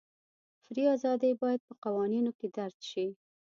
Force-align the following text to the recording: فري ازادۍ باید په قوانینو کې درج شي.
فري 0.63 0.83
ازادۍ 0.95 1.31
باید 1.41 1.61
په 1.67 1.73
قوانینو 1.83 2.31
کې 2.39 2.47
درج 2.57 2.79
شي. 2.91 3.07